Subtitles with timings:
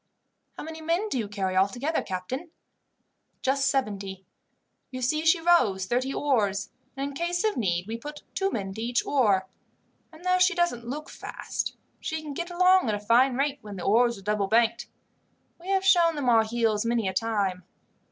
[0.57, 2.49] "How many men do you carry altogether, captain?"
[3.43, 4.25] "Just seventy.
[4.89, 8.73] You see she rows thirty oars, and in case of need we put two men
[8.73, 9.45] to each oar,
[10.11, 13.75] and though she doesn't look fast she can get along at a fine rate when
[13.75, 14.87] the oars are double banked.
[15.59, 17.63] We have shown them our heels many a time.